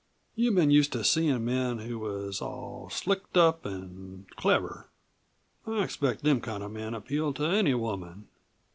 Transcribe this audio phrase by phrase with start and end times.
[0.33, 4.89] You've been used to seein' men who was all slicked up an' clever.
[5.67, 8.25] I expect them kind of men appeal to any woman.